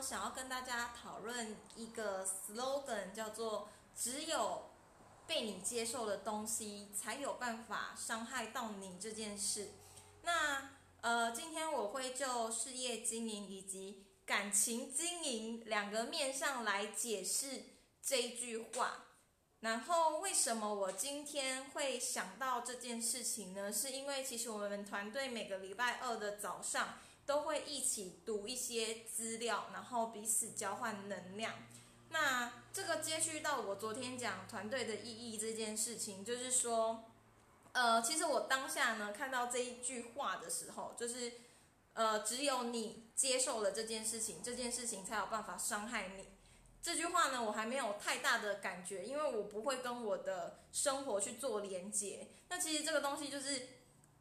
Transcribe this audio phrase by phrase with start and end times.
[0.00, 4.70] 想要跟大家讨论一个 slogan，叫做“只有
[5.26, 9.72] 被你接受的东西，才有办法伤害到你”这件事。
[10.22, 10.70] 那
[11.00, 17.64] 呃，今天我会就事业经营以及感情经营两个面上来解释
[18.02, 19.04] 这一句话。
[19.60, 23.72] 然后，为什么我今天会想到这件事情呢？
[23.72, 26.98] 是因为其实我们团队每个礼拜二的早上。
[27.26, 31.54] 都会一起读一些资料，然后彼此交换能量。
[32.10, 37.04] 那这个接续到我昨天讲团队的意义这件事情，就是说，
[37.72, 41.32] 呃，其实我当下呢看到这一句话的时候，就是
[41.94, 46.26] 呃，只有你接受了这件事情，这件事情才有办法伤害你。
[46.80, 52.28] 这句话呢，我还没有太大的感觉，因为我不会跟我的生活去做连接。
[52.48, 53.75] 那其实这个东西就是。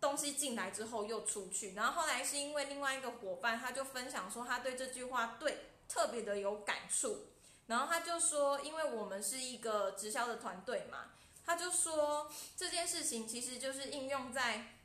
[0.05, 7.25] 东西进来之后又出去，然后后来是因为另外一个伙伴，他就分享说他对这句话对特别的有感触，
[7.65, 14.75] 然后他就说，因为我们是一个直销的团队嘛，他就说这件事情其实就是应用在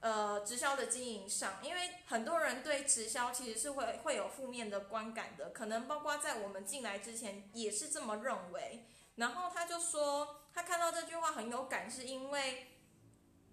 [0.00, 12.78] 呃直销的经营上，因为很多人对直销其实是会会有负面的观感的，可能包括在我们进来之前也是这么认为，然后他就说他看到这句话很有感，是因为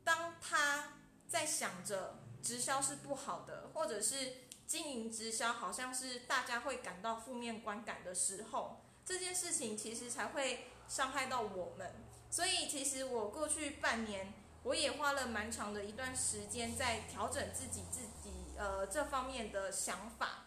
[0.06, 0.94] 当他。
[1.28, 11.96] 在想着直销是不好的，或者是经营直销好像是大家会感到负面观感的时候，这件事情其实才会伤害到我们。
[12.30, 20.46] 所以其实我过去半年，我也花了蛮长的一段时间在调整自己自己呃这方面的想法。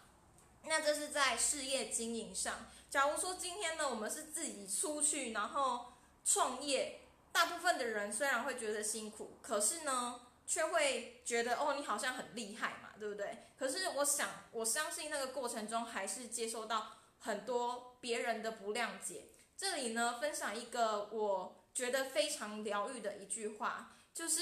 [0.63, 2.67] 那这是在事业经营上。
[2.89, 7.01] 假如说今天呢，我们是自己出去然后创业，
[7.31, 10.21] 大部分的人虽然会觉得辛苦，可是呢。
[10.51, 13.47] 却会觉得哦，你好像很厉害嘛，对不对？
[13.57, 19.27] 可是我想，我相信那个过程中还是接受到很多别人的不谅解。
[19.55, 24.41] 这里呢，分享一个我觉得非常疗愈的一句话，就是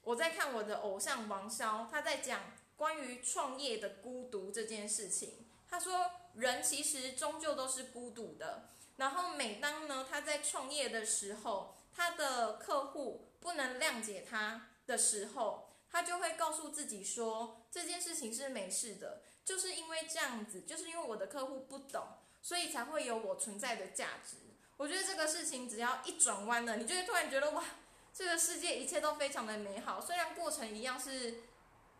[0.00, 2.40] 我在看我的偶像王潇，他在讲
[2.74, 5.46] 关于创业的孤独这件事情。
[5.68, 8.70] 他说，人其实终究都是孤独的。
[8.96, 14.68] 然后每当呢他在创业的时候，他的客户不能谅解他。
[14.86, 22.06] 的时候，他就会告诉自己说这件事情是没事的，就是因为这样子，就是因为我的客户不懂，
[22.42, 24.36] 所以才会有我存在的价值。
[24.76, 27.64] 我觉得这个事情只要一转弯了，你就会突然觉得哇，
[28.12, 31.42] 这个世界一切都非常的美好，虽然过程一样是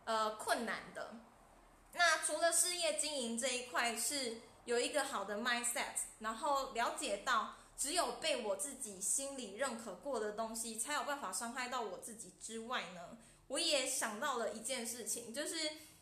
[0.05, 1.15] 呃困难的。
[1.93, 7.55] 那除了事业经营这一块是有一个好的 mindset，然后了解到。
[7.77, 13.17] 只有被我自己心里认可过的东西，才有办法伤害到我自己之外呢。
[13.47, 15.57] 我也想到了一件事情，就是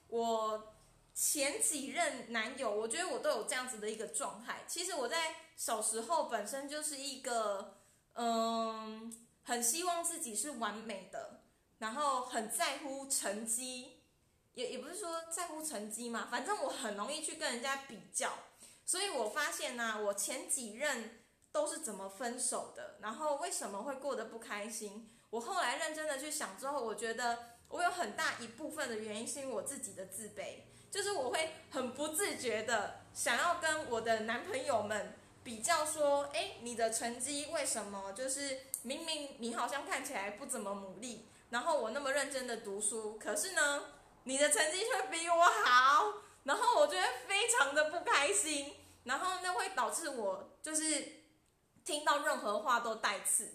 [0.09, 0.75] 我
[1.15, 4.65] 前几任男友，我觉得我都有这样子的一个状态。
[4.67, 7.77] 其实我在小时候本身就是一个，
[8.13, 11.41] 嗯，很希望自己是完美的，
[11.79, 14.01] 然后很在乎成绩，
[14.53, 18.33] 也也不是说在乎成绩嘛，反正我很容易去跟人家比较。
[18.85, 21.18] 所以我发现呢，我前几任。
[21.51, 22.97] 都是怎么分手的？
[23.01, 25.09] 然后为什么会过得不开心？
[25.29, 27.37] 我后来认真的去想之后，我觉得
[27.69, 43.83] 我有很大一部分的原因是因为我自己的自卑，就是我会很不自觉的想要跟我的男朋友们比较，说，哎，你的成绩为什么就是明明你好像看起来不怎么努力，然后我那么认真的读书，可是呢，
[44.23, 48.73] 你的成绩却比我好，然后我觉得非常的不开心，
[49.03, 51.18] 然后那会导致我就是。
[51.89, 53.51] 听到任何话都带刺，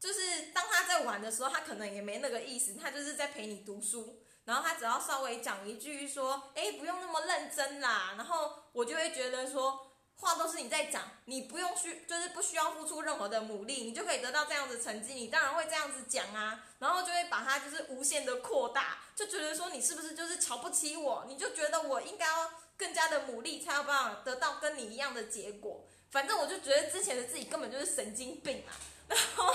[0.00, 4.22] 就是当他在玩的时候，他可能也没那个意思，他就是在陪你读书。
[4.46, 15.12] 然后他只要稍微讲一句说：“哎，不用那么认真啦。”然后我就会觉得说，话都是你在讲，你不用去，就是不需要付出任何的努力，你就可以得到这样子成绩。
[15.12, 21.26] 你当然会这样子讲啊，然后就会把它就是无限的扩大，就觉得说你是不是就是瞧不起我？
[21.28, 25.86] 你就觉得我应该要更加的努力，才有办法得到跟你一样的结果。
[26.12, 28.72] 反正我就觉得之前的自己根本就是神经病嘛，
[29.08, 29.46] 然后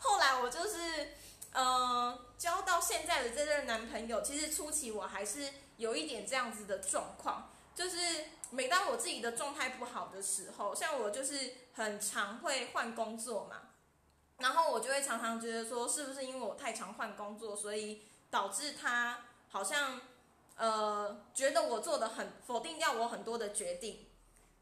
[0.00, 1.12] 后来我就是，
[1.52, 7.96] 嗯，交到现在的这任男朋友，其实初期我还是有一点这样子的状况，就是
[8.50, 13.68] 每当我自己的状态不好的时候，像我就是很常会换工作嘛，
[14.38, 20.00] 然后我就会常常觉得说，是不是因为我太常换工作，所以导致他好像
[20.56, 24.09] 呃觉得我做的很否定掉我很多的决定。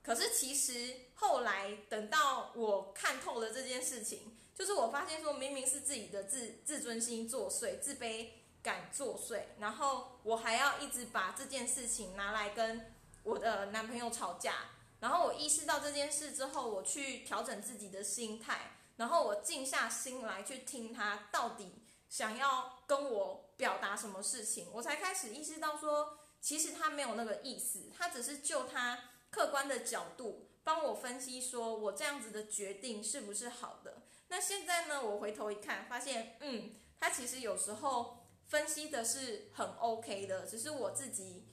[0.08, 8.28] 可是其实后来等到我看透了这件事情，就是我发现说明明是自己的自自尊心作祟，自卑
[8.62, 14.54] 感作祟，然后我还要一直把这件事情拿来跟我的男朋友吵架，
[15.00, 28.98] 然后我意识到这件事之后，我去调整自己的心态，然后我静下心来去听他到底想要跟我表达什么事情，我才开始意识到说，其实他没有那个意思，他只是就他
[29.30, 34.02] 客观的角度帮我分析，说我这样子的决定是不是好的。
[34.28, 36.70] 那现在呢，我回头一看，发现，嗯，
[37.00, 41.46] 他其实有时候分析的是很 OK 的，只是我自己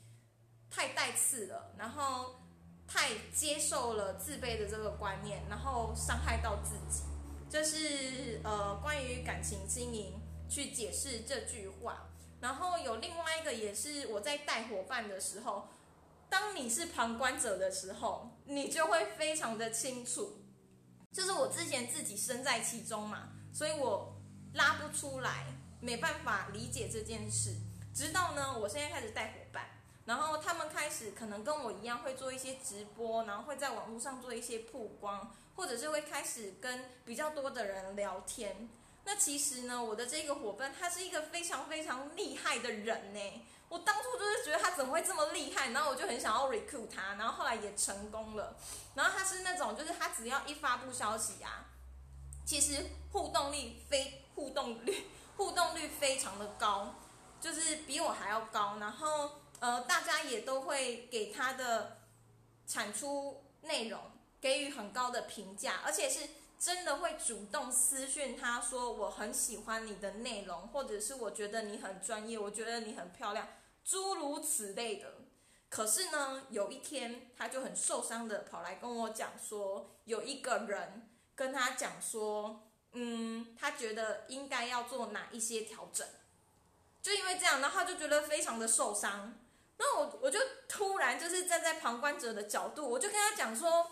[0.69, 2.41] 太带刺了，然后
[2.87, 7.03] 太接受了自卑的这个观念，然后伤害到自己。
[7.49, 10.19] 这是呃关于感情经营
[10.49, 12.09] 去解释这句话。
[12.41, 15.69] 然后有另外一个也是我在带伙伴的时候，
[16.29, 20.41] 当你是旁观者的时候，你就会非常的清楚。
[21.11, 24.15] 就是我之前自己身在其中嘛，所以我
[24.53, 25.45] 拉不出来，
[25.79, 27.55] 没办法理解这件事。
[27.93, 29.63] 直到呢，我现在开始带伙伴，
[30.03, 38.67] 然后他们开始可能跟我一样会做一些直播，然后会在网络上做一些曝光，或者是会开始跟比较多的人聊天。
[39.05, 43.19] 那其实呢，我的这个伙伴他是一个非常非常厉害的人呢。
[43.69, 48.55] 我当初就是觉得他怎么会这么厉害，然后我就很想要 recruit 他，然后后来也成功了。
[48.93, 51.65] 然后他是那种，就是他只要一发布消息啊，
[52.45, 56.93] 其实互动力非互动率互动率非常的高，
[57.41, 58.77] 就是比我还要高。
[58.79, 61.97] 然后呃，大家也都会给他的
[62.67, 63.99] 产出内容
[64.39, 66.19] 给予很高的评价，而且是
[66.65, 73.47] 真的会主动私讯他说我很喜欢你的内容，或者是我觉得你很专业，我觉得你很漂亮。
[73.83, 75.13] 诸如此类的，
[75.69, 86.07] 可是呢，有一天他就很受伤的跑来跟我讲说，有一个人跟他讲说，嗯，他觉得应该要做哪一些调整，
[86.99, 89.37] 就因为这样，然后他就觉得非常的受伤。
[89.77, 93.85] 那我我就突然就是站在旁观者的角度，我就跟他讲说，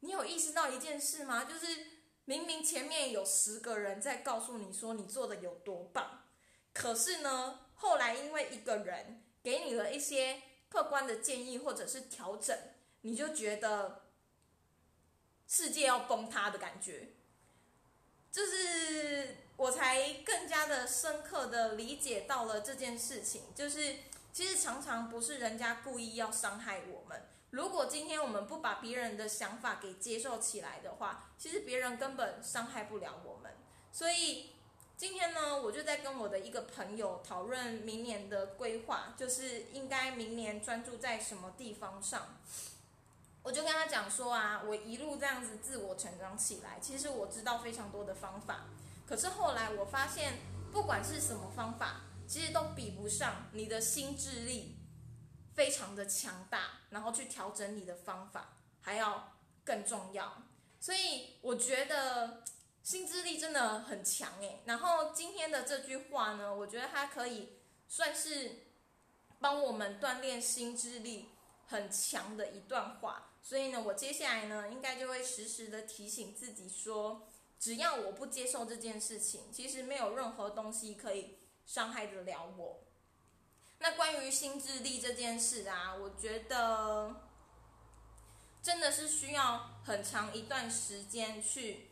[0.00, 1.44] 你有意识到一件事吗？
[1.44, 1.91] 就是
[2.24, 6.24] 明明前面有十个人在告诉你说你做的有多棒，
[6.72, 7.60] 可是呢？
[7.74, 12.56] 后来因为一个人给你了一些客观的建议或者是调整，
[13.00, 14.02] 你就觉得
[15.48, 17.08] 世界要崩塌的感觉，
[18.30, 23.52] 就是我才更加的深刻的理解到了这件事情。
[23.52, 23.96] 就是
[24.32, 27.20] 其实常常不是人家故意要伤害我们，
[27.52, 33.52] 如果今天我们不把别人的想法给接受起来的话，其实别人根本伤害不了我们。
[33.92, 34.50] 所以。
[34.94, 42.36] 今天呢，我就在跟我的一个朋友讨论明年的规划，就是应该明年专注在什么地方上。
[43.42, 48.66] 我就跟他讲说啊，我一路这样子自我成长起来，其实我知道非常多的方法，
[49.04, 50.34] 可是后来我发现，
[50.70, 54.76] 不管是什么方法，其实都比不上你的心智力
[55.52, 59.32] 非常的强大，然后去调整你的方法还要
[59.64, 60.44] 更重要。
[60.78, 62.44] 所以我觉得。
[62.84, 68.64] 心智力真的很强诶，然后今天的这句话呢，我觉得它可以算是
[69.38, 71.28] 帮我们锻炼心智力
[71.68, 73.34] 很强的一段话。
[73.40, 82.82] 所以呢，我接下来呢，应该就会时时的提醒自己说，只要我不接受这件事情，其实没有任何东西可以伤害得了我。
[83.82, 87.28] 那关于心智力这件事啊，我觉得
[88.62, 91.88] 真的是需要很长一段时间去。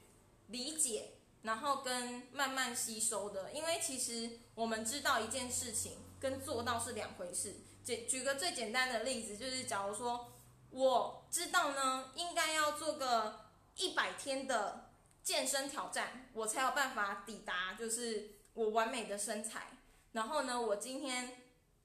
[0.52, 1.12] 理解，
[1.42, 7.54] 然后跟慢慢吸收的，因为其实我们知道一件事情跟做到是两回事。
[7.84, 10.32] 举举个最简单的例子，就是假如说
[10.70, 14.90] 我知道呢，应该要做个一百天的
[15.22, 19.78] 健身挑战，我才有办法抵达就是我完美的身材。
[20.10, 21.39] 然后呢，我今天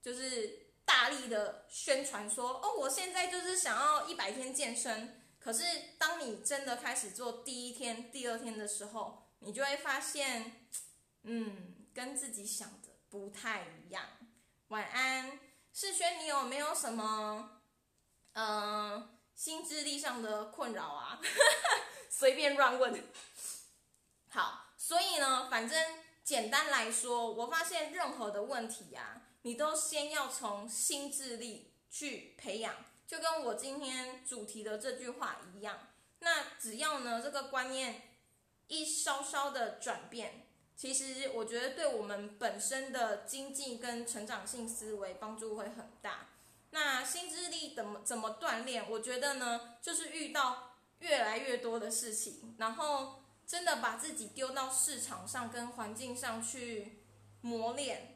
[0.06, 5.20] 就是大力的宣传说，哦，我现在就是想要一百天健身。
[5.40, 5.64] 可是，
[5.98, 10.68] 当你真的开始做第一天、第二天的时候，你就会发现，
[11.24, 14.04] 嗯，跟自己想的不太一样。
[14.68, 15.40] 晚安，
[15.74, 17.62] 世轩，你有没有什么，
[18.34, 21.20] 嗯，心智力上的困扰啊？
[22.12, 23.04] 随便乱问。
[24.30, 32.74] 好，所以呢，反正简单来说，我发现任何的问题呀，你都先要从心智力去培养。
[33.06, 35.78] 就跟我今天主题的这句话一样，
[36.20, 38.02] 那只要呢这个观念
[38.68, 46.30] 一稍稍的转变，其实我觉得对我们本身的经济跟成长性思维帮助会很大。
[46.72, 48.90] 那心智力怎么怎么锻炼？
[48.90, 57.04] 我觉得呢，就是遇到越来越多的事情，然后真的把自己丢到市场上跟环境上去
[57.42, 58.15] 磨练，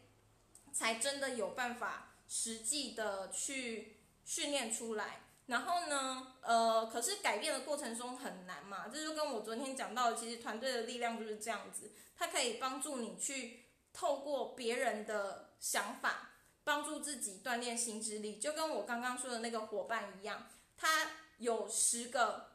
[0.73, 3.95] 才真的有办法实际的去。
[4.25, 5.21] 训练出来。
[5.47, 16.33] 然后呢，呃，可是改变的过程中很难嘛，这就跟我昨天讲到的，其实团队的力量就是这样子，它可以帮助你去透过别人的想法，
[16.63, 20.47] 帮助自己锻炼心智力，就跟我刚刚说的那个伙伴一样，
[20.77, 21.09] 他
[21.39, 22.51] 有十个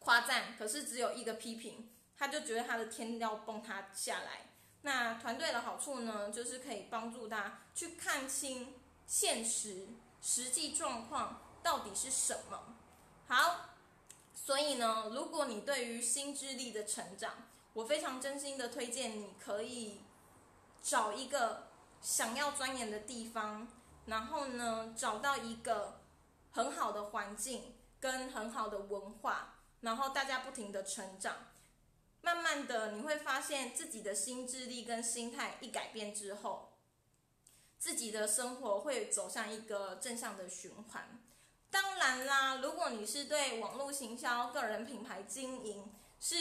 [0.00, 1.88] 夸赞，可是只有一个批评，
[2.18, 4.55] 他就觉得他的天要崩塌下来。
[4.86, 8.72] 那团队的好处呢，就是可以帮助他去看清
[9.04, 9.88] 现实
[10.22, 11.40] 实际状况。
[11.60, 12.76] 到底是什么？
[13.26, 13.70] 好，
[14.32, 17.32] 所以呢，如果你对于心智力的成长，
[17.72, 20.02] 我非常真心的推荐你可以
[20.80, 21.66] 找一个
[22.00, 23.66] 想要钻研的地方，
[24.04, 25.98] 然后呢，找到一个
[26.52, 31.34] 很好的环境跟很好的文化，然后大家不停的成长，
[32.26, 36.72] 慢慢的你会发现自己的心智力跟心态一改变之后，
[37.78, 41.22] 自己的生活会走向一个正向的循环。
[41.70, 46.36] 当然啦，如果你是对网络行销、个人品牌经营是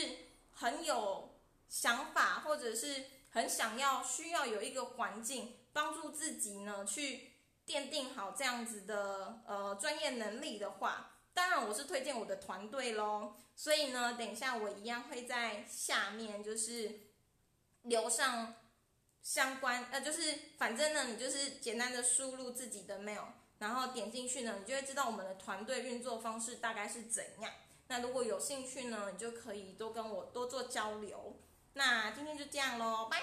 [0.54, 1.36] 很有
[1.70, 7.34] 想法，或者是很想要需要有一个环境帮助自己呢，去
[7.68, 13.36] 奠定好这样子的呃专业能力的话，当然我是推荐我的团队喽。
[13.56, 17.00] 所以呢，等一下我一样会在下面就是
[17.84, 18.56] 留上
[19.22, 20.22] 相关呃，就是
[20.58, 23.26] 反正呢，你就是简单的输入自己的 mail。
[23.58, 27.54] 然后点进去呢，你就会知道我们的团队运作方式大概是怎样。
[27.88, 31.40] 那如果有兴趣呢，你就可以多跟我多做交流。
[31.74, 33.22] 那今天就这样喽，拜。